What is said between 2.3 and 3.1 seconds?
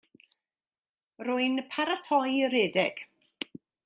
i redeg.